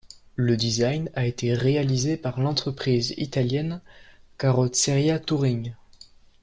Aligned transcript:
Le 0.35 0.57
design 0.57 1.11
a 1.13 1.27
été 1.27 1.53
réalisé 1.53 2.17
par 2.17 2.39
l’entreprise 2.39 3.13
italienne 3.17 3.81
Carrozzeria 4.39 5.19
Touring. 5.19 5.75